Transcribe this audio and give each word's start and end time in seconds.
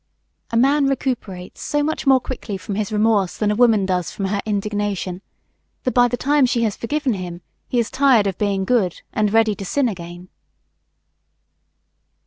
A 0.49 0.57
man 0.57 0.87
recuperates 0.87 1.61
so 1.61 1.83
much 1.83 2.07
more 2.07 2.19
quickly 2.19 2.57
from 2.57 2.73
his 2.73 2.91
remorse 2.91 3.37
than 3.37 3.51
a 3.51 3.55
woman 3.55 3.85
does 3.85 4.09
from 4.09 4.25
her 4.25 4.41
indignation 4.47 5.21
that 5.83 5.91
by 5.93 6.07
the 6.07 6.17
time 6.17 6.47
she 6.47 6.63
has 6.63 6.75
forgiven 6.75 7.13
him 7.13 7.41
he 7.67 7.77
is 7.77 7.91
tired 7.91 8.25
of 8.25 8.39
being 8.39 8.65
good 8.65 9.03
and 9.13 9.31
ready 9.31 9.53
to 9.53 9.63
sin 9.63 9.87
again. 9.87 10.29